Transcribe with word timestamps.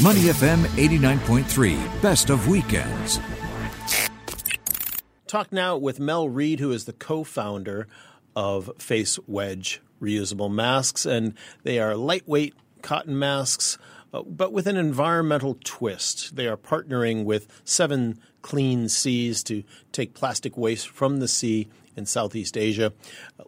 Money 0.00 0.20
FM 0.20 0.62
89.3, 0.76 2.00
best 2.00 2.30
of 2.30 2.46
weekends. 2.46 3.18
Talk 5.26 5.52
now 5.52 5.76
with 5.76 5.98
Mel 5.98 6.28
Reed, 6.28 6.60
who 6.60 6.70
is 6.70 6.84
the 6.84 6.92
co 6.92 7.24
founder 7.24 7.88
of 8.36 8.70
Face 8.78 9.18
Wedge 9.26 9.80
reusable 10.00 10.54
masks, 10.54 11.04
and 11.04 11.34
they 11.64 11.80
are 11.80 11.96
lightweight 11.96 12.54
cotton 12.80 13.18
masks. 13.18 13.76
Uh, 14.14 14.22
but 14.22 14.52
with 14.52 14.68
an 14.68 14.76
environmental 14.76 15.58
twist. 15.64 16.36
They 16.36 16.46
are 16.46 16.56
partnering 16.56 17.24
with 17.24 17.48
Seven 17.64 18.20
Clean 18.40 18.88
Seas 18.88 19.42
to 19.44 19.64
take 19.90 20.14
plastic 20.14 20.56
waste 20.56 20.88
from 20.88 21.18
the 21.18 21.28
sea 21.28 21.68
in 21.96 22.06
Southeast 22.06 22.56
Asia. 22.56 22.92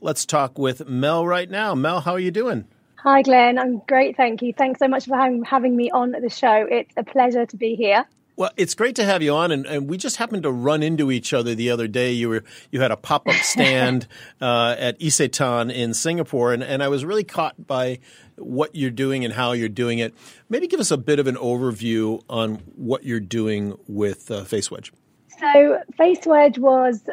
Let's 0.00 0.26
talk 0.26 0.58
with 0.58 0.88
Mel 0.88 1.24
right 1.24 1.48
now. 1.48 1.76
Mel, 1.76 2.00
how 2.00 2.14
are 2.14 2.18
you 2.18 2.32
doing? 2.32 2.66
Hi, 3.02 3.22
Glenn. 3.22 3.58
I'm 3.58 3.78
great. 3.88 4.14
Thank 4.14 4.42
you. 4.42 4.52
Thanks 4.52 4.78
so 4.78 4.86
much 4.86 5.06
for 5.06 5.16
having, 5.16 5.42
having 5.42 5.74
me 5.74 5.90
on 5.90 6.10
the 6.10 6.28
show. 6.28 6.66
It's 6.70 6.92
a 6.98 7.02
pleasure 7.02 7.46
to 7.46 7.56
be 7.56 7.74
here. 7.74 8.04
Well, 8.36 8.50
it's 8.58 8.74
great 8.74 8.96
to 8.96 9.04
have 9.04 9.22
you 9.22 9.34
on, 9.34 9.52
and, 9.52 9.64
and, 9.66 9.88
we 9.88 9.96
just 9.96 10.16
happened 10.16 10.42
to 10.42 10.50
run 10.50 10.82
into 10.82 11.10
each 11.10 11.32
other 11.32 11.54
the 11.54 11.70
other 11.70 11.88
day. 11.88 12.12
You 12.12 12.28
were 12.28 12.44
you 12.70 12.80
had 12.80 12.90
a 12.90 12.96
pop 12.96 13.26
up 13.26 13.34
stand 13.42 14.06
uh, 14.40 14.76
at 14.78 14.98
Isetan 14.98 15.72
in 15.72 15.94
Singapore, 15.94 16.52
and, 16.52 16.62
and 16.62 16.82
I 16.82 16.88
was 16.88 17.04
really 17.04 17.24
caught 17.24 17.66
by 17.66 18.00
what 18.36 18.74
you're 18.74 18.90
doing 18.90 19.24
and 19.24 19.32
how 19.34 19.52
you're 19.52 19.68
doing 19.68 19.98
it. 19.98 20.14
Maybe 20.48 20.68
give 20.68 20.80
us 20.80 20.90
a 20.90 20.98
bit 20.98 21.18
of 21.18 21.26
an 21.26 21.36
overview 21.36 22.22
on 22.28 22.56
what 22.76 23.04
you're 23.04 23.20
doing 23.20 23.78
with 23.88 24.30
uh, 24.30 24.44
FaceWedge. 24.44 24.90
So, 25.38 25.82
FaceWedge 25.98 26.58
was 26.58 27.08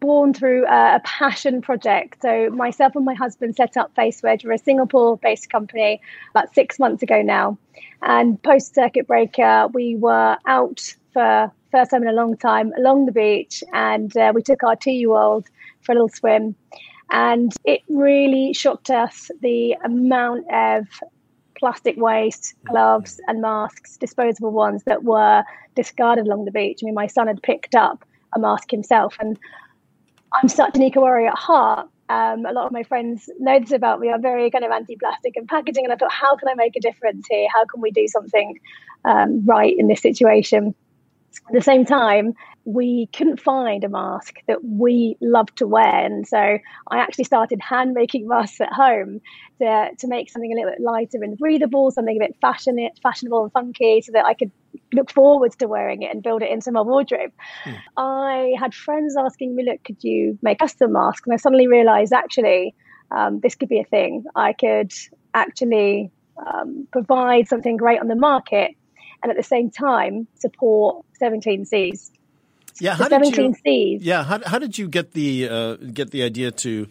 born 0.00 0.34
through 0.34 0.66
a, 0.66 1.00
passion 1.04 1.62
project. 1.62 2.22
So, 2.22 2.50
myself 2.50 2.94
and 2.96 3.04
my 3.04 3.14
husband 3.14 3.56
set 3.56 3.76
up 3.76 3.94
FaceWedge. 3.94 4.44
We're 4.44 4.52
a 4.52 4.58
Singapore 4.58 5.16
based 5.18 5.50
company 5.50 6.00
about 6.30 6.54
six 6.54 6.78
months 6.78 7.02
ago 7.02 7.22
now. 7.22 7.58
And 8.02 8.42
post 8.42 8.74
circuit 8.74 9.06
breaker, 9.06 9.68
we 9.72 9.96
were 9.96 10.36
out 10.46 10.94
for 11.12 11.50
first 11.70 11.90
time 11.90 12.02
in 12.02 12.08
a 12.08 12.12
long 12.12 12.36
time 12.36 12.72
along 12.78 13.06
the 13.06 13.12
beach, 13.12 13.62
and 13.72 14.16
uh, 14.16 14.32
we 14.34 14.42
took 14.42 14.62
our 14.62 14.76
two 14.76 14.92
year 14.92 15.12
old 15.12 15.46
for 15.80 15.92
a 15.92 15.94
little 15.94 16.08
swim. 16.08 16.54
And 17.10 17.54
it 17.64 17.82
really 17.88 18.52
shocked 18.52 18.90
us 18.90 19.30
the 19.40 19.76
amount 19.84 20.50
of 20.52 20.86
plastic 21.58 21.96
waste, 21.96 22.54
gloves, 22.64 23.20
and 23.28 23.40
masks, 23.40 23.96
disposable 23.96 24.50
ones, 24.50 24.82
that 24.84 25.04
were 25.04 25.44
discarded 25.74 26.26
along 26.26 26.44
the 26.44 26.50
beach. 26.50 26.80
I 26.82 26.86
mean, 26.86 26.94
my 26.94 27.06
son 27.06 27.28
had 27.28 27.42
picked 27.42 27.74
up 27.74 28.04
a 28.34 28.38
mask 28.38 28.70
himself, 28.70 29.16
and 29.20 29.38
I'm 30.36 30.48
such 30.48 30.76
an 30.76 30.82
eco 30.82 31.00
warrior 31.00 31.28
at 31.28 31.38
heart. 31.38 31.88
Um, 32.08 32.46
a 32.46 32.52
lot 32.52 32.66
of 32.66 32.72
my 32.72 32.82
friends 32.82 33.28
know 33.40 33.58
this 33.58 33.72
about 33.72 34.00
me. 34.00 34.10
I'm 34.10 34.22
very 34.22 34.50
kind 34.50 34.64
of 34.64 34.70
anti-plastic 34.70 35.36
and 35.36 35.48
packaging, 35.48 35.84
and 35.84 35.92
I 35.92 35.96
thought, 35.96 36.12
how 36.12 36.36
can 36.36 36.48
I 36.48 36.54
make 36.54 36.76
a 36.76 36.80
difference 36.80 37.26
here? 37.28 37.48
How 37.52 37.64
can 37.64 37.80
we 37.80 37.90
do 37.90 38.06
something 38.06 38.58
um, 39.04 39.44
right 39.44 39.74
in 39.76 39.88
this 39.88 40.02
situation? 40.02 40.74
At 41.48 41.54
the 41.54 41.62
same 41.62 41.84
time, 41.84 42.34
we 42.66 43.08
couldn't 43.14 43.40
find 43.40 43.84
a 43.84 43.88
mask 43.88 44.40
that 44.48 44.58
we 44.64 45.16
loved 45.20 45.56
to 45.56 45.66
wear. 45.68 46.04
And 46.04 46.26
so 46.26 46.36
I 46.36 46.98
actually 46.98 47.24
started 47.24 47.60
hand 47.60 47.92
making 47.94 48.26
masks 48.28 48.60
at 48.60 48.72
home 48.72 49.20
to, 49.60 49.90
to 49.96 50.08
make 50.08 50.30
something 50.30 50.52
a 50.52 50.56
little 50.56 50.72
bit 50.72 50.80
lighter 50.80 51.22
and 51.22 51.38
breathable, 51.38 51.92
something 51.92 52.16
a 52.16 52.26
bit 52.26 52.36
fashion, 52.42 52.76
fashionable 53.02 53.44
and 53.44 53.52
funky 53.52 54.02
so 54.02 54.12
that 54.12 54.26
I 54.26 54.34
could 54.34 54.50
look 54.92 55.10
forward 55.12 55.52
to 55.58 55.68
wearing 55.68 56.02
it 56.02 56.12
and 56.12 56.22
build 56.22 56.42
it 56.42 56.50
into 56.50 56.72
my 56.72 56.82
wardrobe. 56.82 57.30
Mm. 57.64 57.78
I 57.96 58.52
had 58.58 58.74
friends 58.74 59.14
asking 59.16 59.54
me, 59.54 59.64
look, 59.64 59.82
could 59.84 60.02
you 60.02 60.36
make 60.42 60.58
custom 60.58 60.92
masks? 60.92 61.22
And 61.24 61.34
I 61.34 61.36
suddenly 61.36 61.68
realized 61.68 62.12
actually 62.12 62.74
um, 63.12 63.38
this 63.40 63.54
could 63.54 63.68
be 63.68 63.78
a 63.78 63.84
thing. 63.84 64.24
I 64.34 64.52
could 64.52 64.92
actually 65.34 66.10
um, 66.44 66.88
provide 66.90 67.46
something 67.46 67.76
great 67.76 68.00
on 68.00 68.08
the 68.08 68.16
market 68.16 68.72
and 69.22 69.30
at 69.30 69.36
the 69.36 69.44
same 69.44 69.70
time 69.70 70.26
support 70.34 71.04
Seven 71.18 71.40
Clean 71.40 71.64
Seas. 71.64 72.10
Yeah, 72.80 72.94
how 72.94 73.08
did 73.08 73.36
you, 73.36 73.54
Seas. 73.64 74.02
Yeah, 74.02 74.24
how, 74.24 74.40
how 74.44 74.58
did 74.58 74.76
you 74.78 74.88
get 74.88 75.12
the 75.12 75.48
uh, 75.48 75.74
get 75.76 76.10
the 76.10 76.22
idea 76.22 76.50
to 76.50 76.88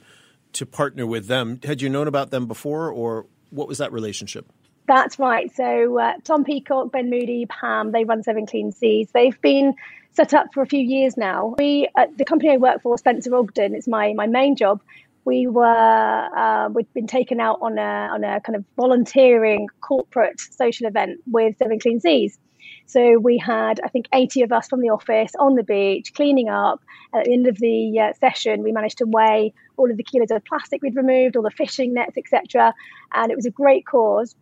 to 0.54 0.66
partner 0.66 1.06
with 1.06 1.28
them? 1.28 1.60
Had 1.64 1.82
you 1.82 1.90
known 1.90 2.08
about 2.08 2.32
them 2.32 2.48
before, 2.48 2.90
or 2.92 3.26
what 3.50 3.68
was 3.68 3.78
that 3.78 3.92
relationship? 3.92 4.52
That's 4.88 5.18
right. 5.18 5.54
So 5.56 6.00
uh, 6.00 6.14
Tom 6.24 6.44
Peacock, 6.44 6.92
Ben 6.92 7.10
Moody, 7.10 7.48
Pam, 7.48 7.92
they 7.92 8.04
run 8.04 8.24
Seven 8.24 8.46
Clean 8.46 8.72
Seas. 8.72 9.10
They've 9.14 9.40
been 9.42 9.74
set 10.14 10.34
up 10.34 10.54
for 10.54 10.62
a 10.62 10.68
few 10.68 10.80
years 10.80 11.18
now. 11.18 11.56
We, 11.58 11.90
uh, 11.96 12.06
the 12.16 12.26
company 12.26 12.52
I 12.52 12.58
work 12.58 12.82
for, 12.82 12.98
Spencer 12.98 13.36
Ogden, 13.36 13.76
it's 13.76 13.88
my 13.88 14.14
my 14.14 14.28
main 14.28 14.56
job. 14.56 14.82
We 15.26 15.48
were 15.48 15.66
uh, 15.66 16.70
we'd 16.70 16.92
been 16.94 17.08
taken 17.08 17.40
out 17.40 17.60
on 17.62 17.78
a 17.78 18.10
on 18.14 18.24
a 18.24 18.40
kind 18.42 18.56
of 18.56 18.64
volunteering 18.76 19.68
corporate 19.82 20.40
social 20.40 20.86
event 20.86 21.20
with 21.26 21.58
Seven 21.58 21.80
Clean 21.80 22.00
Seas. 22.00 22.38
So 22.86 23.18
we 23.18 23.38
had, 23.38 23.80
I 23.84 23.88
think, 23.88 24.08
80 24.14 24.44
of 24.44 24.52
us 24.52 24.68
from 24.68 24.82
the 24.82 24.90
office 24.90 25.32
on 25.40 25.56
the 25.56 25.64
beach 25.64 26.14
cleaning 26.14 26.50
up. 26.50 26.82
At 27.14 27.26
the 27.26 27.34
end 27.34 27.48
of 27.48 27.58
the 27.58 28.00
uh, 28.00 28.14
session, 28.14 28.64
we 28.64 28.72
managed 28.72 29.00
to 29.00 29.06
weigh 29.06 29.54
all 29.78 29.90
of 29.90 29.98
the 29.98 30.04
kilos 30.04 30.32
of 30.32 30.44
plastic 30.46 30.82
we'd 30.82 30.96
removed, 30.96 31.36
all 31.36 31.44
the 31.44 31.52
fishing 31.52 31.94
nets, 31.94 32.18
etc. 32.18 32.74
And 33.14 33.32
it 33.32 33.36
was 33.36 33.46
a 33.46 33.52
great 33.52 33.86
cause. 33.86 34.36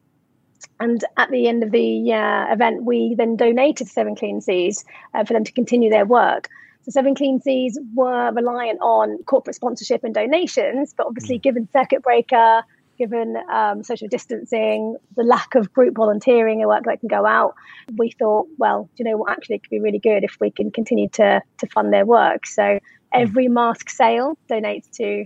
And 0.80 1.04
at 1.18 1.30
the 1.30 1.48
end 1.48 1.64
of 1.64 1.72
the 1.72 2.14
uh, 2.14 2.52
event, 2.52 2.84
we 2.84 3.16
then 3.16 3.36
donated 3.36 3.88
Seven 3.88 4.16
Clean 4.16 4.42
Seas 4.42 4.84
uh, 5.14 5.24
for 5.24 5.34
them 5.34 5.44
to 5.44 5.52
continue 5.52 5.90
their 5.90 6.06
work. 6.06 6.50
So 6.84 6.92
Seven 6.92 7.16
Clean 7.16 7.40
Seas 7.40 7.80
were 7.96 8.32
reliant 8.32 8.80
on 8.82 9.18
corporate 9.24 9.56
sponsorship 9.56 10.04
and 10.04 10.14
donations, 10.14 10.94
but 10.96 11.08
obviously, 11.08 11.40
mm. 11.40 11.44
given 11.44 11.70
circuit 11.72 12.04
breaker, 12.04 12.64
given 12.98 13.36
um, 13.52 13.84
social 13.84 14.08
distancing, 14.08 14.96
the 15.16 15.24
lack 15.24 15.56
of 15.56 15.74
group 15.74 15.96
volunteering 15.96 16.62
and 16.62 16.68
work 16.70 16.84
that 16.86 17.00
can 17.00 17.10
go 17.10 17.26
out, 17.26 17.56
we 17.98 18.12
thought, 18.12 18.48
well, 18.58 18.90
you 18.96 19.06
know 19.06 19.18
what, 19.18 19.32
actually, 19.32 19.56
it 19.56 19.64
could 19.64 19.70
be 19.72 19.80
really 19.80 20.00
good 20.00 20.24
if 20.24 20.38
we 20.40 20.52
can 20.52 20.72
continue 20.72 21.10
to, 21.10 21.42
to 21.58 21.68
fund 21.68 21.92
their 21.92 22.06
work. 22.06 22.46
So 22.46 22.80
every 23.12 23.48
mask 23.48 23.90
sale 23.90 24.38
donates 24.50 24.90
to 24.98 25.26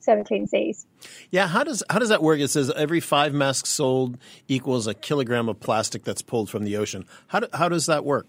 Seven 0.00 0.24
Clean 0.24 0.46
Seas. 0.46 0.86
Yeah, 1.30 1.48
how 1.48 1.64
does 1.64 1.82
how 1.90 1.98
does 1.98 2.10
that 2.10 2.22
work? 2.22 2.38
It 2.38 2.48
says 2.48 2.70
every 2.70 3.00
five 3.00 3.34
masks 3.34 3.68
sold 3.68 4.18
equals 4.46 4.86
a 4.86 4.94
kilogram 4.94 5.48
of 5.48 5.58
plastic 5.58 6.04
that's 6.04 6.22
pulled 6.22 6.48
from 6.48 6.62
the 6.62 6.76
ocean. 6.76 7.04
How 7.26 7.40
do, 7.40 7.48
how 7.52 7.68
does 7.68 7.86
that 7.86 8.04
work? 8.04 8.28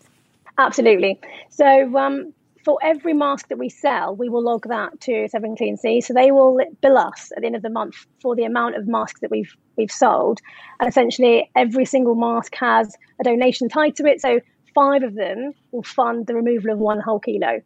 Absolutely. 0.58 1.20
So 1.52 1.96
um, 1.96 2.34
for 2.67 2.78
every 2.83 3.13
mask 3.13 3.47
that 3.47 3.57
we 3.57 3.69
sell, 3.69 4.13
we 4.13 4.28
will 4.28 4.44
log 4.44 4.67
that 4.67 5.00
to 5.00 5.29
Seven 5.29 5.55
Clean 5.55 5.78
Seas. 5.78 6.05
So 6.05 6.13
they 6.13 6.33
will 6.33 6.59
bill 6.81 6.97
us 6.97 7.31
at 7.33 7.39
the 7.39 7.45
end 7.45 7.55
of 7.55 7.61
the 7.61 7.69
month 7.69 7.95
for 8.22 8.35
the 8.35 8.44
amount 8.44 8.75
of 8.75 8.89
masks 8.89 9.22
that 9.22 9.31
we've 9.31 9.55
we've 9.78 9.89
sold, 9.89 10.41
and 10.81 10.89
essentially 10.89 11.50
every 11.55 11.85
single 11.85 12.13
mask 12.13 12.53
has 12.55 12.94
a 13.22 13.23
donation 13.23 13.69
tied 13.69 13.95
to 13.95 14.05
it. 14.05 14.19
So 14.19 14.41
five 14.75 15.03
of 15.03 15.16
them 15.16 15.53
will 15.72 15.83
fund 15.83 16.28
the 16.28 16.35
removal 16.35 16.73
of 16.73 16.79
one 16.79 17.00
whole 17.00 17.22
kilo. 17.22 17.61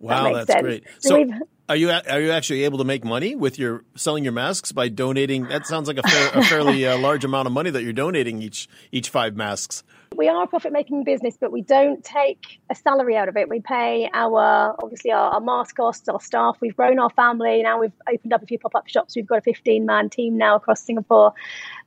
Wow, 0.00 0.24
that 0.24 0.32
that's 0.34 0.52
sense. 0.54 0.62
great. 0.62 0.84
So, 0.98 1.10
so 1.10 1.46
are 1.68 1.76
you 1.76 1.90
are 1.90 2.20
you 2.20 2.32
actually 2.32 2.64
able 2.64 2.78
to 2.78 2.84
make 2.84 3.04
money 3.04 3.36
with 3.36 3.60
your 3.60 3.84
selling 3.94 4.24
your 4.24 4.32
masks 4.32 4.72
by 4.72 4.88
donating? 4.88 5.44
That 5.44 5.66
sounds 5.66 5.86
like 5.86 5.98
a, 5.98 6.02
fair, 6.02 6.30
a 6.34 6.42
fairly 6.42 6.84
uh, 6.84 6.98
large 6.98 7.24
amount 7.24 7.46
of 7.46 7.52
money 7.52 7.70
that 7.70 7.84
you're 7.84 7.92
donating 7.92 8.42
each 8.42 8.68
each 8.90 9.08
five 9.08 9.36
masks. 9.36 9.84
We 10.18 10.28
are 10.28 10.42
a 10.42 10.46
profit 10.48 10.72
making 10.72 11.04
business, 11.04 11.36
but 11.40 11.52
we 11.52 11.62
don't 11.62 12.02
take 12.02 12.60
a 12.68 12.74
salary 12.74 13.16
out 13.16 13.28
of 13.28 13.36
it. 13.36 13.48
We 13.48 13.60
pay 13.60 14.10
our 14.12 14.74
obviously 14.82 15.12
our, 15.12 15.34
our 15.34 15.40
mask 15.40 15.76
costs, 15.76 16.08
our 16.08 16.20
staff. 16.20 16.56
We've 16.60 16.74
grown 16.74 16.98
our 16.98 17.10
family. 17.10 17.62
Now 17.62 17.78
we've 17.78 17.92
opened 18.12 18.32
up 18.32 18.42
a 18.42 18.46
few 18.46 18.58
pop 18.58 18.74
up 18.74 18.88
shops. 18.88 19.14
We've 19.14 19.28
got 19.28 19.38
a 19.38 19.42
15 19.42 19.86
man 19.86 20.10
team 20.10 20.36
now 20.36 20.56
across 20.56 20.82
Singapore, 20.82 21.34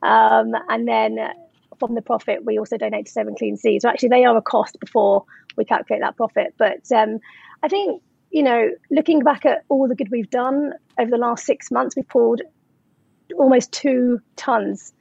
um, 0.02 0.54
and 0.70 0.88
then 0.88 1.18
from 1.78 1.94
the 1.94 2.00
profit 2.00 2.42
we 2.42 2.58
also 2.58 2.78
donate 2.78 3.04
to 3.04 3.12
Seven 3.12 3.34
Clean 3.34 3.54
Seas. 3.54 3.82
So 3.82 3.90
actually, 3.90 4.08
they 4.08 4.24
are 4.24 4.34
a 4.34 4.42
cost 4.42 4.80
before 4.80 5.26
we 5.58 5.66
calculate 5.66 6.00
that 6.00 6.16
profit. 6.16 6.54
But 6.56 6.90
um, 6.90 7.20
I 7.62 7.68
think 7.68 8.02
you 8.30 8.42
know, 8.42 8.70
looking 8.90 9.20
back 9.20 9.44
at 9.44 9.62
all 9.68 9.88
the 9.88 9.94
good 9.94 10.10
we've 10.10 10.30
done 10.30 10.72
over 10.98 11.10
the 11.10 11.18
last 11.18 11.44
six 11.44 11.70
months, 11.70 11.96
we've 11.96 12.08
pulled 12.08 12.40
almost 13.36 13.72
two 13.72 14.22
tons 14.36 14.94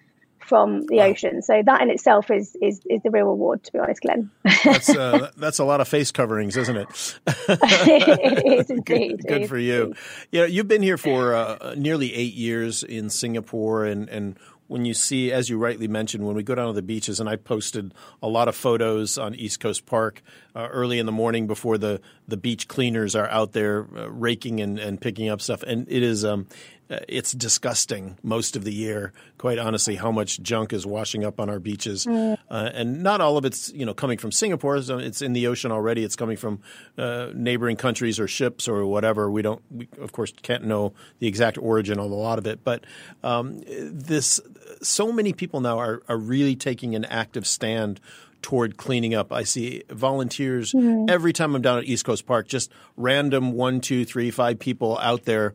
from 0.43 0.85
the 0.87 0.97
wow. 0.97 1.05
ocean. 1.05 1.41
So 1.41 1.61
that 1.65 1.81
in 1.81 1.89
itself 1.89 2.31
is 2.31 2.55
is 2.61 2.81
is 2.89 3.01
the 3.03 3.09
real 3.09 3.25
reward, 3.25 3.63
to 3.63 3.71
be 3.71 3.79
honest, 3.79 4.01
Glenn. 4.01 4.29
that's 4.63 4.89
uh, 4.89 5.31
that's 5.37 5.59
a 5.59 5.65
lot 5.65 5.81
of 5.81 5.87
face 5.87 6.11
coverings, 6.11 6.57
isn't 6.57 6.77
it? 6.77 7.19
it 7.27 8.59
is 8.59 8.69
indeed. 8.69 9.17
Good, 9.19 9.27
good 9.27 9.41
is 9.43 9.49
for 9.49 9.57
you. 9.57 9.93
Yeah, 10.31 10.45
you've 10.45 10.67
been 10.67 10.83
here 10.83 10.97
for 10.97 11.33
uh, 11.33 11.75
nearly 11.77 12.13
eight 12.13 12.33
years 12.33 12.83
in 12.83 13.09
Singapore, 13.09 13.85
and 13.85 14.09
and 14.09 14.37
when 14.67 14.85
you 14.85 14.93
see, 14.93 15.33
as 15.33 15.49
you 15.49 15.57
rightly 15.57 15.89
mentioned, 15.89 16.25
when 16.25 16.35
we 16.35 16.43
go 16.43 16.55
down 16.55 16.67
to 16.67 16.73
the 16.73 16.81
beaches, 16.81 17.19
and 17.19 17.27
I 17.27 17.35
posted 17.35 17.93
a 18.23 18.29
lot 18.29 18.47
of 18.47 18.55
photos 18.55 19.17
on 19.17 19.35
East 19.35 19.59
Coast 19.59 19.85
Park 19.85 20.21
uh, 20.55 20.67
early 20.71 20.99
in 20.99 21.05
the 21.05 21.11
morning 21.11 21.47
before 21.47 21.77
the, 21.77 22.01
the 22.27 22.37
beach 22.37 22.67
cleaners 22.67 23.15
are 23.15 23.27
out 23.29 23.53
there 23.53 23.87
uh, 23.95 24.09
raking 24.09 24.59
and, 24.61 24.79
and 24.79 24.99
picking 24.99 25.29
up 25.29 25.41
stuff. 25.41 25.63
And 25.63 25.87
it 25.89 26.03
is 26.03 26.25
um, 26.25 26.47
uh, 26.91 26.99
it's 27.07 27.31
disgusting 27.31 28.17
most 28.21 28.57
of 28.57 28.65
the 28.65 28.73
year. 28.73 29.13
Quite 29.37 29.57
honestly, 29.57 29.95
how 29.95 30.11
much 30.11 30.41
junk 30.41 30.73
is 30.73 30.85
washing 30.85 31.23
up 31.23 31.39
on 31.39 31.49
our 31.49 31.59
beaches, 31.59 32.05
mm. 32.05 32.37
uh, 32.49 32.69
and 32.73 33.01
not 33.01 33.21
all 33.21 33.37
of 33.37 33.45
it's 33.45 33.71
you 33.71 33.85
know 33.85 33.93
coming 33.93 34.17
from 34.17 34.31
Singapore. 34.31 34.75
It's 34.75 35.21
in 35.21 35.31
the 35.31 35.47
ocean 35.47 35.71
already. 35.71 36.03
It's 36.03 36.17
coming 36.17 36.35
from 36.35 36.59
uh, 36.97 37.29
neighboring 37.33 37.77
countries 37.77 38.19
or 38.19 38.27
ships 38.27 38.67
or 38.67 38.85
whatever. 38.85 39.31
We 39.31 39.41
don't, 39.41 39.61
we 39.71 39.87
of 40.01 40.11
course, 40.11 40.33
can't 40.41 40.65
know 40.65 40.93
the 41.19 41.27
exact 41.27 41.57
origin 41.57 41.97
of 41.97 42.11
a 42.11 42.15
lot 42.15 42.37
of 42.37 42.45
it. 42.45 42.61
But 42.61 42.83
um, 43.23 43.61
this, 43.67 44.41
so 44.81 45.13
many 45.13 45.31
people 45.31 45.61
now 45.61 45.79
are 45.79 46.01
are 46.09 46.17
really 46.17 46.57
taking 46.57 46.93
an 46.95 47.05
active 47.05 47.47
stand 47.47 48.01
toward 48.41 48.77
cleaning 48.77 49.13
up. 49.13 49.31
I 49.31 49.43
see 49.43 49.83
volunteers 49.89 50.73
mm-hmm. 50.73 51.09
every 51.09 51.33
time 51.33 51.55
I'm 51.55 51.61
down 51.61 51.79
at 51.79 51.85
East 51.85 52.05
Coast 52.05 52.25
Park, 52.25 52.47
just 52.47 52.71
random 52.97 53.53
one, 53.53 53.81
two, 53.81 54.05
three, 54.05 54.31
five 54.31 54.59
people 54.59 54.97
out 54.99 55.25
there 55.25 55.53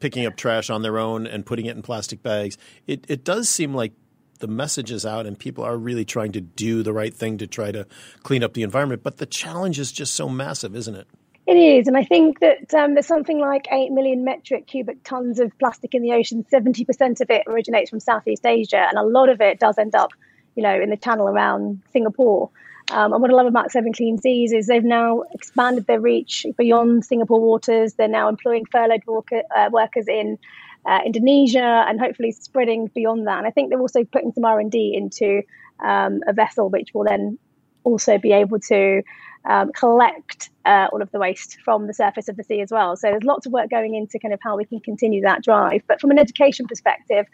picking 0.00 0.26
up 0.26 0.36
trash 0.36 0.70
on 0.70 0.82
their 0.82 0.98
own 0.98 1.26
and 1.26 1.46
putting 1.46 1.66
it 1.66 1.76
in 1.76 1.82
plastic 1.82 2.22
bags. 2.22 2.58
It 2.86 3.04
it 3.08 3.24
does 3.24 3.48
seem 3.48 3.74
like 3.74 3.92
the 4.38 4.46
message 4.46 4.90
is 4.90 5.06
out 5.06 5.26
and 5.26 5.38
people 5.38 5.64
are 5.64 5.76
really 5.76 6.04
trying 6.04 6.32
to 6.32 6.40
do 6.40 6.82
the 6.82 6.92
right 6.92 7.14
thing 7.14 7.38
to 7.38 7.46
try 7.46 7.72
to 7.72 7.86
clean 8.22 8.44
up 8.44 8.52
the 8.52 8.62
environment. 8.62 9.02
But 9.02 9.16
the 9.16 9.26
challenge 9.26 9.78
is 9.78 9.92
just 9.92 10.14
so 10.14 10.28
massive, 10.28 10.76
isn't 10.76 10.94
it? 10.94 11.06
It 11.46 11.56
is, 11.56 11.86
and 11.86 11.96
I 11.96 12.02
think 12.02 12.40
that 12.40 12.74
um, 12.74 12.94
there's 12.94 13.06
something 13.06 13.38
like 13.38 13.68
8 13.70 13.92
million 13.92 14.24
metric 14.24 14.66
cubic 14.66 15.04
tons 15.04 15.38
of 15.38 15.56
plastic 15.60 15.94
in 15.94 16.02
the 16.02 16.12
ocean. 16.12 16.44
70% 16.52 17.20
of 17.20 17.30
it 17.30 17.44
originates 17.46 17.88
from 17.88 18.00
Southeast 18.00 18.44
Asia, 18.44 18.84
and 18.88 18.98
a 18.98 19.04
lot 19.04 19.28
of 19.28 19.40
it 19.40 19.60
does 19.60 19.78
end 19.78 19.94
up, 19.94 20.10
you 20.56 20.62
know, 20.62 20.80
in 20.80 20.90
the 20.90 20.96
channel 20.96 21.28
around 21.28 21.80
Singapore. 21.92 22.50
Um, 22.90 23.12
and 23.12 23.20
what 23.20 23.30
I 23.30 23.34
love 23.34 23.46
about 23.46 23.70
Seven 23.70 23.92
Clean 23.92 24.16
Seas 24.18 24.52
is 24.52 24.66
they've 24.66 24.84
now 24.84 25.22
expanded 25.32 25.86
their 25.86 26.00
reach 26.00 26.46
beyond 26.56 27.04
Singapore 27.04 27.40
waters. 27.40 27.94
They're 27.94 28.08
now 28.08 28.28
employing 28.28 28.64
furloughed 28.66 29.06
worker, 29.06 29.42
uh, 29.56 29.70
workers 29.72 30.06
in 30.08 30.38
uh, 30.86 31.00
Indonesia 31.04 31.84
and 31.88 32.00
hopefully 32.00 32.32
spreading 32.32 32.86
beyond 32.94 33.26
that. 33.26 33.38
And 33.38 33.46
I 33.46 33.50
think 33.50 33.70
they're 33.70 33.80
also 33.80 34.04
putting 34.04 34.32
some 34.32 34.44
R 34.44 34.60
and 34.60 34.70
D 34.70 34.94
into 34.94 35.42
um, 35.84 36.20
a 36.26 36.32
vessel 36.32 36.70
which 36.70 36.94
will 36.94 37.04
then 37.04 37.38
also 37.82 38.18
be 38.18 38.32
able 38.32 38.60
to 38.60 39.02
um, 39.46 39.72
collect 39.72 40.50
uh, 40.64 40.88
all 40.92 41.02
of 41.02 41.10
the 41.10 41.18
waste 41.18 41.58
from 41.64 41.86
the 41.86 41.94
surface 41.94 42.28
of 42.28 42.36
the 42.36 42.44
sea 42.44 42.60
as 42.60 42.70
well. 42.70 42.96
So 42.96 43.10
there's 43.10 43.24
lots 43.24 43.46
of 43.46 43.52
work 43.52 43.68
going 43.70 43.94
into 43.94 44.18
kind 44.18 44.34
of 44.34 44.40
how 44.42 44.56
we 44.56 44.64
can 44.64 44.80
continue 44.80 45.22
that 45.22 45.42
drive. 45.42 45.82
But 45.86 46.00
from 46.00 46.10
an 46.10 46.18
education 46.18 46.66
perspective, 46.66 47.26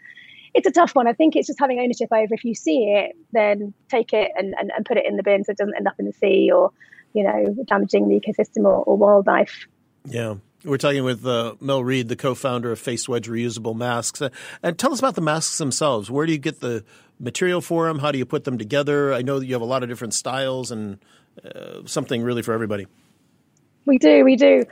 it's 0.53 0.67
a 0.67 0.71
tough 0.71 0.93
one. 0.93 1.07
I 1.07 1.13
think 1.13 1.35
it's 1.35 1.47
just 1.47 1.59
having 1.59 1.79
ownership 1.79 2.09
over 2.11 2.33
if 2.33 2.43
you 2.43 2.55
see 2.55 2.93
it, 2.95 3.15
then 3.31 3.73
take 3.89 4.13
it 4.13 4.31
and, 4.35 4.53
and, 4.57 4.71
and 4.75 4.85
put 4.85 4.97
it 4.97 5.05
in 5.05 5.17
the 5.17 5.23
bin 5.23 5.43
so 5.43 5.51
it 5.51 5.57
doesn't 5.57 5.75
end 5.75 5.87
up 5.87 5.95
in 5.99 6.05
the 6.05 6.13
sea 6.13 6.51
or, 6.53 6.71
you 7.13 7.23
know, 7.23 7.55
damaging 7.67 8.07
the 8.07 8.19
ecosystem 8.19 8.65
or, 8.65 8.83
or 8.83 8.97
wildlife. 8.97 9.67
Yeah. 10.05 10.35
We're 10.63 10.77
talking 10.77 11.03
with 11.03 11.25
uh, 11.25 11.55
Mel 11.59 11.83
Reed, 11.83 12.07
the 12.07 12.15
co-founder 12.15 12.71
of 12.71 12.79
Face 12.79 13.09
Wedge 13.09 13.27
Reusable 13.27 13.75
Masks. 13.75 14.21
Uh, 14.21 14.29
and 14.61 14.77
tell 14.79 14.93
us 14.93 14.99
about 14.99 15.15
the 15.15 15.21
masks 15.21 15.57
themselves. 15.57 16.09
Where 16.09 16.25
do 16.25 16.31
you 16.31 16.37
get 16.37 16.61
the 16.61 16.85
material 17.19 17.59
for 17.59 17.87
them? 17.87 17.99
How 17.99 18.11
do 18.11 18.17
you 18.17 18.25
put 18.25 18.45
them 18.45 18.57
together? 18.57 19.13
I 19.13 19.23
know 19.23 19.39
that 19.39 19.45
you 19.45 19.53
have 19.55 19.61
a 19.61 19.65
lot 19.65 19.83
of 19.83 19.89
different 19.89 20.13
styles 20.13 20.71
and 20.71 20.99
uh, 21.43 21.81
something 21.85 22.21
really 22.21 22.43
for 22.43 22.53
everybody. 22.53 22.87
We 23.85 23.97
do, 23.97 24.23
we 24.23 24.37
do. 24.37 24.63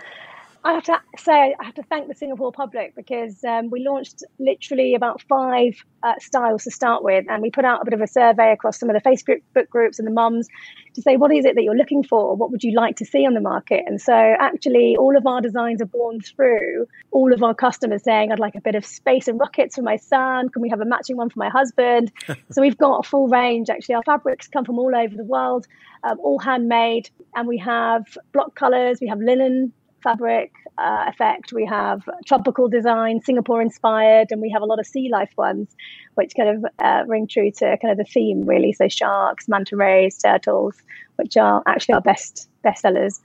I 0.64 0.74
have 0.74 0.84
to 0.84 1.00
say, 1.18 1.56
I 1.60 1.64
have 1.64 1.74
to 1.76 1.84
thank 1.84 2.08
the 2.08 2.14
Singapore 2.14 2.52
public 2.52 2.96
because 2.96 3.44
um, 3.44 3.72
we 3.72 3.84
launched 3.84 4.24
literally 4.38 4.94
about 4.94 5.22
five 5.24 5.74
uh, 6.04 6.14
styles 6.20 6.66
to 6.66 6.72
start 6.72 7.04
with, 7.04 7.26
and 7.28 7.42
we 7.42 7.50
put 7.50 7.66
out 7.66 7.82
a 7.82 7.86
bit 7.86 7.96
of 7.96 8.02
a 8.02 8.08
survey 8.08 8.52
across 8.52 8.80
some 8.80 8.90
of 8.90 8.96
the 8.96 9.10
Facebook 9.10 9.42
book 9.56 9.70
groups 9.72 9.98
and 9.98 10.08
the 10.08 10.12
mums 10.12 10.48
to 10.94 11.02
say, 11.02 11.18
what 11.18 11.34
is 11.34 11.46
it 11.46 11.56
that 11.56 11.64
you're 11.64 11.76
looking 11.76 12.04
for? 12.04 12.36
What 12.36 12.52
would 12.52 12.64
you 12.64 12.76
like 12.76 12.96
to 12.98 13.06
see 13.06 13.26
on 13.26 13.34
the 13.34 13.42
market? 13.42 13.84
And 13.88 14.00
so, 14.00 14.14
actually, 14.14 14.96
all 14.98 15.18
of 15.18 15.26
our 15.26 15.42
designs 15.42 15.82
are 15.82 15.86
born 15.86 16.22
through 16.22 16.86
all 17.10 17.34
of 17.34 17.42
our 17.42 17.56
customers 17.56 18.04
saying, 18.04 18.32
I'd 18.32 18.40
like 18.40 18.56
a 18.56 18.62
bit 18.62 18.76
of 18.76 18.86
space 18.86 19.28
and 19.28 19.40
rockets 19.40 19.76
for 19.76 19.82
my 19.82 19.96
son. 19.96 20.50
Can 20.50 20.62
we 20.62 20.70
have 20.70 20.82
a 20.82 20.86
matching 20.86 21.18
one 21.18 21.32
for 21.32 21.40
my 21.40 21.50
husband? 21.50 22.12
so, 22.52 22.62
we've 22.62 22.78
got 22.78 23.00
a 23.00 23.04
full 23.04 23.28
range. 23.28 23.72
Actually, 23.72 23.96
our 23.96 24.04
fabrics 24.04 24.48
come 24.48 24.66
from 24.66 24.78
all 24.78 24.96
over 24.96 25.16
the 25.16 25.24
world, 25.24 25.66
um, 26.04 26.20
all 26.20 26.38
handmade, 26.38 27.10
and 27.36 27.48
we 27.48 27.58
have 27.58 28.06
block 28.32 28.54
colors, 28.54 29.00
we 29.02 29.08
have 29.08 29.20
linen 29.20 29.74
fabric 30.02 30.52
uh, 30.78 31.06
effect. 31.08 31.54
We 31.54 31.66
have 31.66 32.02
tropical 32.26 32.68
design, 32.68 33.22
Singapore 33.22 33.62
inspired, 33.62 34.32
and 34.32 34.42
we 34.42 34.50
have 34.50 34.62
a 34.62 34.66
lot 34.66 34.80
of 34.80 34.86
sea 34.86 35.10
life 35.12 35.32
ones, 35.38 35.76
which 36.16 36.34
kind 36.36 36.50
of 36.50 36.72
uh, 36.80 37.04
ring 37.08 37.28
true 37.28 37.52
to 37.52 37.78
kind 37.82 37.92
of 37.92 37.98
the 37.98 38.04
theme, 38.12 38.44
really. 38.46 38.74
So 38.74 38.88
sharks, 38.88 39.48
manta 39.48 39.76
rays, 39.76 40.18
turtles, 40.18 40.76
which 41.16 41.38
are 41.38 41.62
actually 41.68 41.96
our 41.96 42.02
best 42.02 42.50
best 42.64 42.82
sellers. 42.82 43.22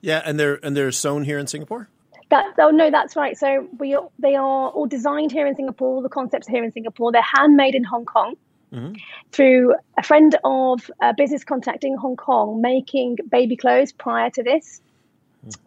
Yeah, 0.00 0.22
and 0.24 0.38
they're 0.38 0.58
and 0.62 0.76
they're 0.76 0.92
sewn 0.92 1.24
here 1.24 1.38
in 1.38 1.46
Singapore. 1.46 1.88
That, 2.30 2.46
oh 2.58 2.70
no, 2.70 2.90
that's 2.90 3.16
right. 3.16 3.36
So 3.36 3.68
we 3.78 3.96
they 4.18 4.34
are 4.34 4.70
all 4.70 4.86
designed 4.86 5.32
here 5.32 5.46
in 5.46 5.54
Singapore. 5.54 6.02
The 6.02 6.08
concepts 6.08 6.48
are 6.48 6.52
here 6.52 6.64
in 6.64 6.72
Singapore. 6.72 7.12
They're 7.12 7.22
handmade 7.22 7.74
in 7.74 7.84
Hong 7.84 8.04
Kong. 8.04 8.34
Mm-hmm. 8.72 8.94
Through 9.30 9.74
a 9.96 10.02
friend 10.02 10.36
of 10.42 10.90
a 11.00 11.14
business 11.14 11.44
contacting 11.44 11.96
Hong 11.96 12.16
Kong, 12.16 12.60
making 12.60 13.18
baby 13.30 13.56
clothes 13.56 13.92
prior 13.92 14.30
to 14.30 14.42
this, 14.42 14.80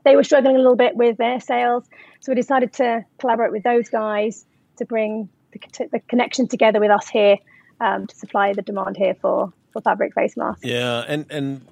they 0.04 0.16
were 0.16 0.24
struggling 0.24 0.56
a 0.56 0.60
little 0.60 0.76
bit 0.76 0.96
with 0.96 1.18
their 1.18 1.40
sales. 1.40 1.86
So 2.22 2.32
we 2.32 2.36
decided 2.36 2.74
to 2.74 3.06
collaborate 3.20 3.52
with 3.52 3.64
those 3.64 3.90
guys 3.90 4.46
to 4.78 4.86
bring 4.86 5.30
the, 5.52 5.88
the 5.92 6.00
connection 6.00 6.48
together 6.48 6.80
with 6.80 6.92
us 6.92 7.08
here 7.08 7.38
um, 7.80 8.08
to 8.08 8.16
supply 8.16 8.54
the 8.54 8.62
demand 8.62 8.98
here 8.98 9.16
for, 9.16 9.54
for 9.72 9.82
fabric 9.82 10.14
face 10.14 10.36
masks. 10.38 10.64
Yeah, 10.64 11.04
and 11.08 11.26
and 11.32 11.68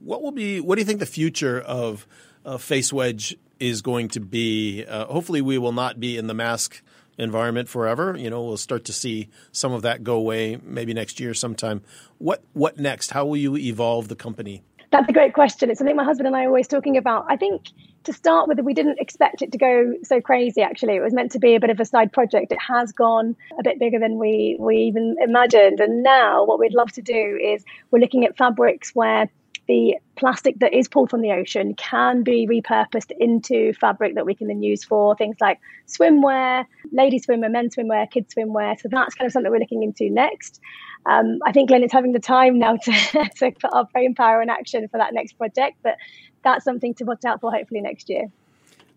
what 0.00 0.22
will 0.22 0.32
be? 0.32 0.60
What 0.60 0.76
do 0.76 0.80
you 0.80 0.86
think 0.86 1.00
the 1.00 1.06
future 1.06 1.60
of 1.60 2.06
uh, 2.44 2.58
Face 2.58 2.92
Wedge 2.92 3.36
is 3.58 3.82
going 3.82 4.08
to 4.08 4.20
be? 4.20 4.84
Uh, 4.84 5.06
hopefully, 5.06 5.40
we 5.40 5.58
will 5.58 5.72
not 5.72 6.00
be 6.00 6.16
in 6.16 6.26
the 6.26 6.34
mask 6.34 6.82
environment 7.18 7.68
forever. 7.68 8.16
You 8.16 8.30
know, 8.30 8.42
we'll 8.42 8.56
start 8.56 8.84
to 8.86 8.92
see 8.92 9.28
some 9.50 9.72
of 9.72 9.82
that 9.82 10.02
go 10.02 10.16
away 10.16 10.58
maybe 10.62 10.94
next 10.94 11.20
year 11.20 11.34
sometime. 11.34 11.82
What 12.18 12.42
what 12.52 12.78
next? 12.78 13.10
How 13.10 13.24
will 13.24 13.36
you 13.36 13.56
evolve 13.56 14.08
the 14.08 14.16
company? 14.16 14.62
That's 14.92 15.08
a 15.08 15.12
great 15.12 15.32
question. 15.32 15.70
It's 15.70 15.78
something 15.78 15.96
my 15.96 16.04
husband 16.04 16.26
and 16.26 16.36
I 16.36 16.44
are 16.44 16.48
always 16.48 16.68
talking 16.68 16.98
about. 16.98 17.24
I 17.26 17.36
think 17.36 17.70
to 18.04 18.12
start 18.12 18.46
with, 18.46 18.60
we 18.60 18.74
didn't 18.74 19.00
expect 19.00 19.40
it 19.40 19.50
to 19.52 19.58
go 19.58 19.94
so 20.02 20.20
crazy. 20.20 20.60
Actually, 20.60 20.96
it 20.96 21.00
was 21.00 21.14
meant 21.14 21.32
to 21.32 21.38
be 21.38 21.54
a 21.54 21.60
bit 21.60 21.70
of 21.70 21.80
a 21.80 21.84
side 21.86 22.12
project. 22.12 22.52
It 22.52 22.58
has 22.60 22.92
gone 22.92 23.34
a 23.58 23.62
bit 23.62 23.78
bigger 23.78 23.98
than 23.98 24.18
we 24.18 24.56
we 24.60 24.76
even 24.76 25.16
imagined. 25.22 25.80
And 25.80 26.02
now, 26.02 26.44
what 26.44 26.58
we'd 26.58 26.74
love 26.74 26.92
to 26.92 27.02
do 27.02 27.38
is 27.42 27.64
we're 27.90 28.00
looking 28.00 28.26
at 28.26 28.36
fabrics 28.36 28.94
where 28.94 29.30
the 29.72 29.96
plastic 30.16 30.58
that 30.58 30.74
is 30.74 30.86
pulled 30.86 31.08
from 31.08 31.22
the 31.22 31.32
ocean 31.32 31.74
can 31.74 32.22
be 32.22 32.46
repurposed 32.46 33.10
into 33.18 33.72
fabric 33.72 34.14
that 34.16 34.26
we 34.26 34.34
can 34.34 34.48
then 34.48 34.62
use 34.62 34.84
for 34.84 35.16
things 35.16 35.36
like 35.40 35.58
swimwear, 35.86 36.66
ladies' 36.92 37.26
swimwear, 37.26 37.50
men's 37.50 37.74
swimwear, 37.74 38.10
kids 38.10 38.34
swimwear. 38.34 38.78
So 38.78 38.88
that's 38.90 39.14
kind 39.14 39.26
of 39.26 39.32
something 39.32 39.50
we're 39.50 39.58
looking 39.58 39.82
into 39.82 40.10
next 40.10 40.60
um, 41.06 41.38
I 41.44 41.52
think 41.52 41.68
Glenn 41.68 41.82
is 41.82 41.92
having 41.92 42.12
the 42.12 42.20
time 42.20 42.58
now 42.58 42.76
to, 42.76 42.92
to 43.36 43.50
put 43.52 43.72
our 43.72 43.84
brain 43.86 44.14
power 44.14 44.42
in 44.42 44.50
action 44.50 44.88
for 44.88 44.98
that 44.98 45.12
next 45.12 45.34
project. 45.34 45.78
But 45.82 45.96
that's 46.44 46.64
something 46.64 46.94
to 46.94 47.04
watch 47.04 47.24
out 47.24 47.40
for 47.40 47.50
hopefully 47.52 47.80
next 47.80 48.08
year. 48.08 48.26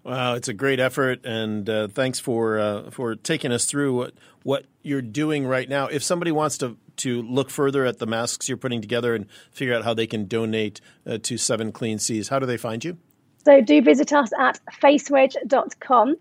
Wow, 0.03 0.35
it's 0.35 0.47
a 0.47 0.53
great 0.53 0.79
effort, 0.79 1.25
and 1.25 1.67
uh, 1.67 1.87
thanks 1.87 2.19
for 2.19 2.59
uh, 2.59 2.91
for 2.91 3.15
taking 3.15 3.51
us 3.51 3.65
through 3.65 3.95
what 3.95 4.13
what 4.43 4.65
you're 4.83 5.01
doing 5.01 5.47
right 5.47 5.67
now. 5.67 5.87
If 5.87 6.03
somebody 6.03 6.31
wants 6.31 6.59
to 6.59 6.77
to 6.97 7.21
look 7.21 7.49
further 7.49 7.85
at 7.85 7.99
the 7.99 8.07
masks 8.07 8.47
you're 8.47 8.57
putting 8.57 8.81
together 8.81 9.15
and 9.15 9.27
figure 9.51 9.73
out 9.73 9.83
how 9.83 9.93
they 9.93 10.07
can 10.07 10.25
donate 10.25 10.81
uh, 11.05 11.17
to 11.23 11.37
Seven 11.37 11.71
Clean 11.71 11.99
Seas, 11.99 12.29
how 12.29 12.39
do 12.39 12.45
they 12.45 12.57
find 12.57 12.83
you? 12.83 12.97
So 13.43 13.61
do 13.61 13.81
visit 13.81 14.11
us 14.11 14.31
at 14.39 14.59
facewedge.com 14.81 16.15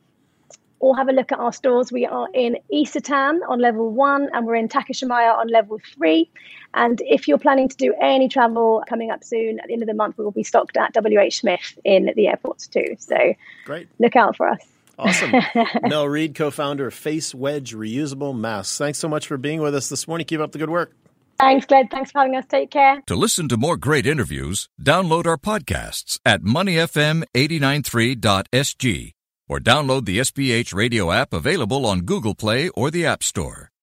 or 0.80 0.94
have 0.96 1.08
a 1.08 1.12
look 1.12 1.32
at 1.32 1.38
our 1.38 1.52
stores. 1.52 1.90
We 1.90 2.04
are 2.04 2.28
in 2.34 2.58
Isetan 2.70 3.38
on 3.48 3.58
level 3.58 3.90
one, 3.90 4.28
and 4.34 4.46
we're 4.46 4.56
in 4.56 4.68
Takashimaya 4.68 5.34
on 5.34 5.48
level 5.48 5.80
three. 5.94 6.30
And 6.74 7.00
if 7.06 7.26
you're 7.26 7.38
planning 7.38 7.70
to 7.70 7.76
do 7.76 7.94
any 8.02 8.28
travel 8.28 8.84
coming 8.86 9.10
up 9.10 9.24
soon, 9.24 9.60
at 9.60 9.68
the 9.68 9.72
end 9.72 9.82
of 9.82 9.88
the 9.88 9.94
month, 9.94 10.18
we 10.18 10.24
will 10.24 10.32
be 10.32 10.42
stocked 10.42 10.76
at 10.76 10.94
WH 10.94 11.32
Smith 11.32 11.78
in 11.84 12.12
the 12.16 12.28
airports 12.28 12.68
too. 12.68 12.96
So 12.98 13.16
great, 13.64 13.88
look 13.98 14.14
out 14.14 14.36
for 14.36 14.46
us. 14.46 14.60
Awesome. 14.98 15.32
Mel 15.82 16.08
Reid, 16.08 16.34
co 16.34 16.50
founder 16.50 16.88
of 16.88 16.94
Face 16.94 17.34
Wedge 17.34 17.74
Reusable 17.74 18.38
Masks. 18.38 18.78
Thanks 18.78 18.98
so 18.98 19.08
much 19.08 19.26
for 19.26 19.36
being 19.36 19.60
with 19.60 19.74
us 19.74 19.88
this 19.88 20.06
morning. 20.08 20.26
Keep 20.26 20.40
up 20.40 20.52
the 20.52 20.58
good 20.58 20.70
work. 20.70 20.92
Thanks, 21.38 21.66
Glenn. 21.66 21.88
Thanks 21.88 22.12
for 22.12 22.20
having 22.20 22.36
us. 22.36 22.44
Take 22.48 22.70
care. 22.70 23.02
To 23.06 23.16
listen 23.16 23.48
to 23.48 23.56
more 23.56 23.76
great 23.76 24.06
interviews, 24.06 24.68
download 24.80 25.26
our 25.26 25.36
podcasts 25.36 26.20
at 26.24 26.42
moneyfm893.sg 26.42 29.12
or 29.48 29.58
download 29.58 30.04
the 30.04 30.20
SPH 30.20 30.72
radio 30.74 31.10
app 31.10 31.32
available 31.32 31.84
on 31.86 32.00
Google 32.00 32.34
Play 32.34 32.68
or 32.70 32.90
the 32.90 33.04
App 33.04 33.22
Store. 33.22 33.70